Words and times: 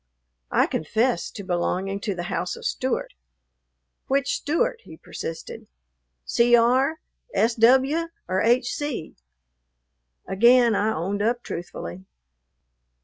I 0.49 0.65
confessed 0.65 1.35
to 1.35 1.43
belonging 1.43 1.99
to 1.99 2.15
the 2.15 2.23
house 2.23 2.55
of 2.55 2.65
Stewart. 2.65 3.13
"Which 4.07 4.33
Stewart?" 4.33 4.81
he 4.83 4.97
persisted, 4.97 5.67
"C.R., 6.25 6.99
S.W., 7.35 8.07
or 8.27 8.41
H.C.?" 8.41 9.15
Again 10.27 10.73
I 10.73 10.91
owned 10.91 11.21
up 11.21 11.43
truthfully. 11.43 12.05